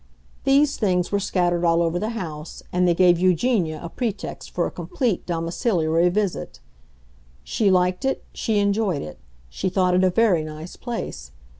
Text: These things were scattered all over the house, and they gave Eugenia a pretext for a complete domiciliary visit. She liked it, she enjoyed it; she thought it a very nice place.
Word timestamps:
These 0.45 0.77
things 0.77 1.11
were 1.11 1.19
scattered 1.19 1.63
all 1.63 1.79
over 1.79 1.99
the 1.99 2.09
house, 2.17 2.63
and 2.73 2.87
they 2.87 2.95
gave 2.95 3.19
Eugenia 3.19 3.79
a 3.83 3.87
pretext 3.89 4.49
for 4.49 4.65
a 4.65 4.71
complete 4.71 5.27
domiciliary 5.27 6.09
visit. 6.09 6.59
She 7.43 7.69
liked 7.69 8.03
it, 8.03 8.23
she 8.33 8.57
enjoyed 8.57 9.03
it; 9.03 9.19
she 9.47 9.69
thought 9.69 9.93
it 9.93 10.03
a 10.03 10.09
very 10.09 10.43
nice 10.43 10.75
place. 10.75 11.29